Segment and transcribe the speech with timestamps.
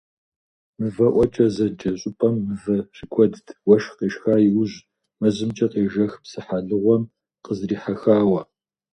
[0.81, 4.77] «МывэӀуэкӀэ» зэджэ щӀыпӀэм мывэ щыкуэдт, уэшх къешха иужь,
[5.19, 7.03] мэзымкӀэ къежэх псыхьэлыгъуэм
[7.43, 8.41] къыздрихьэхауэ.